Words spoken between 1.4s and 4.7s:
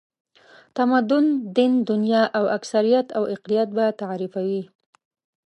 دین، دنیا او اکثریت او اقلیت به تعریفوي.